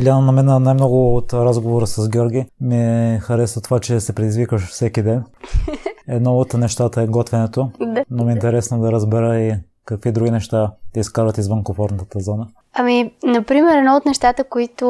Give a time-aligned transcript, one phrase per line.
[0.00, 5.02] Иляна, на мен най-много от разговора с Георги ми харесва това, че се предизвикаш всеки
[5.02, 5.24] ден.
[6.08, 7.70] Едно от нещата е готвенето,
[8.10, 12.46] но ми е интересно да разбера и какви други неща те изкарат извън комфортната зона.
[12.74, 14.86] Ами, например, едно от нещата, които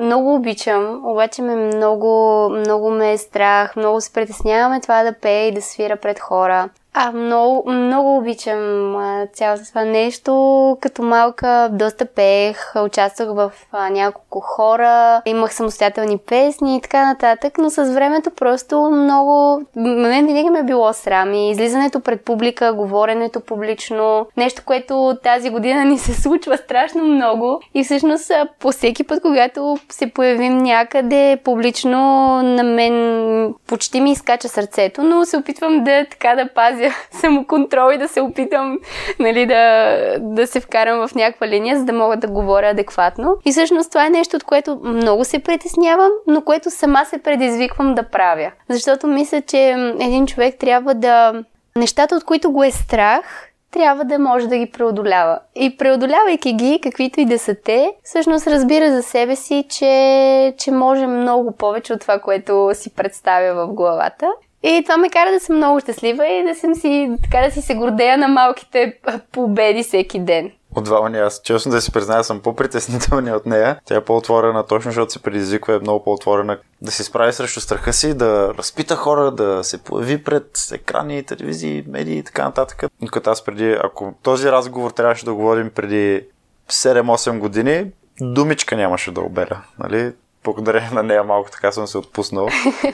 [0.00, 5.48] много обичам, обаче ме много, много ме е страх, много се притесняваме това да пея
[5.48, 6.68] и да свира пред хора.
[6.96, 10.76] А, много, много обичам а, цялото това нещо.
[10.80, 17.58] Като малка доста пеех, участвах в а, няколко хора, имах самостоятелни песни и така нататък,
[17.58, 19.62] но с времето просто много...
[19.76, 25.50] Мен винаги ме е било срам и излизането пред публика, говоренето публично, нещо, което тази
[25.50, 31.38] година ни се случва страшно много и всъщност по всеки път, когато се появим някъде
[31.44, 31.98] публично,
[32.42, 37.98] на мен почти ми изкача сърцето, но се опитвам да така да пазя самоконтрол и
[37.98, 38.78] да се опитам
[39.18, 43.36] нали, да, да се вкарам в някаква линия, за да мога да говоря адекватно.
[43.44, 47.94] И всъщност това е нещо, от което много се притеснявам, но което сама се предизвиквам
[47.94, 48.50] да правя.
[48.68, 49.58] Защото мисля, че
[50.00, 51.44] един човек трябва да...
[51.76, 55.38] Нещата, от които го е страх, трябва да може да ги преодолява.
[55.54, 60.70] И преодолявайки ги, каквито и да са те, всъщност разбира за себе си, че, че
[60.70, 64.26] може много повече от това, което си представя в главата.
[64.66, 67.62] И това ме кара да съм много щастлива и да съм си, така да си
[67.62, 68.98] се гордея на малките
[69.32, 70.52] победи всеки ден.
[70.74, 73.80] От Вални, аз честно да си призная, съм по-притеснителния от нея.
[73.84, 77.92] Тя е по-отворена, точно защото се предизвиква, е много по-отворена да се справи срещу страха
[77.92, 82.84] си, да разпита хора, да се появи пред екрани, телевизии, медии и така нататък.
[83.12, 86.26] Като аз преди, ако този разговор трябваше да го водим преди
[86.70, 87.86] 7-8 години,
[88.20, 90.12] думичка нямаше да обеля, нали?
[90.44, 92.48] Благодарение на нея малко така съм се отпуснал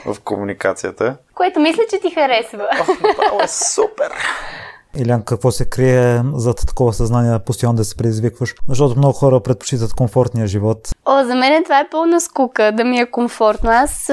[0.05, 1.17] в комуникацията.
[1.35, 2.67] Което мисля, че ти харесва.
[3.17, 4.11] Браво, е супер!
[4.97, 8.55] Илян, какво се крие зад такова съзнание, постоянно да се предизвикваш?
[8.69, 10.77] Защото много хора предпочитат комфортния живот.
[11.05, 13.69] О, за мен това е пълна скука, да ми е комфортно.
[13.69, 14.11] Аз,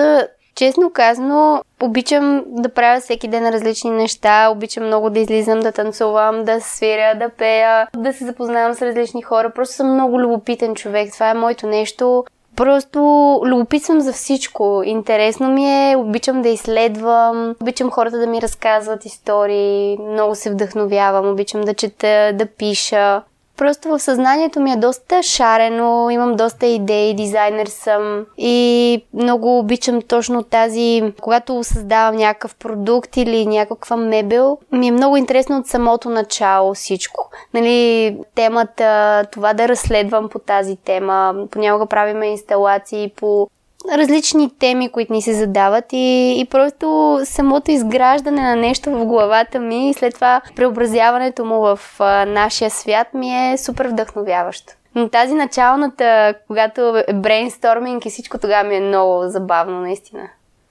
[0.55, 6.44] честно казано, обичам да правя всеки ден различни неща, обичам много да излизам, да танцувам,
[6.44, 9.53] да свиря, да пея, да се запознавам с различни хора.
[9.54, 11.12] Просто съм много любопитен човек.
[11.12, 12.25] Това е моето нещо.
[12.58, 12.98] Просто
[13.44, 14.82] любопитвам за всичко.
[14.84, 21.28] Интересно ми е, обичам да изследвам, обичам хората да ми разказват истории, много се вдъхновявам,
[21.30, 23.22] обичам да чета, да пиша.
[23.58, 30.02] Просто в съзнанието ми е доста шарено, имам доста идеи, дизайнер съм и много обичам
[30.02, 36.10] точно тази, когато създавам някакъв продукт или някаква мебел, ми е много интересно от самото
[36.10, 37.30] начало всичко.
[37.54, 43.48] Нали, темата, това да разследвам по тази тема, понякога правиме инсталации по
[43.93, 49.59] различни теми, които ни се задават и, и просто самото изграждане на нещо в главата
[49.59, 54.72] ми и след това преобразяването му в а, нашия свят ми е супер вдъхновяващо.
[54.94, 60.28] Но тази началната, когато е брейнсторминг и всичко тогава ми е много забавно, наистина.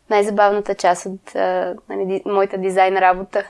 [0.09, 3.43] Най-забавната част от а, нали, моята дизайн работа.